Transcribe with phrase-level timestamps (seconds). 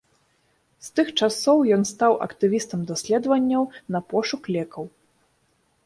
[0.85, 3.63] З тых часоў ён стаў актывістам даследаванняў
[3.97, 4.83] на пошук лекаў.